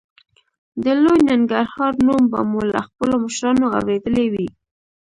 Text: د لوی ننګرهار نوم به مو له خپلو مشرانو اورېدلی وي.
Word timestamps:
د 0.83 0.85
لوی 1.03 1.19
ننګرهار 1.29 1.93
نوم 2.05 2.23
به 2.31 2.39
مو 2.49 2.61
له 2.73 2.79
خپلو 2.87 3.15
مشرانو 3.25 3.65
اورېدلی 3.77 4.27
وي. 4.33 4.47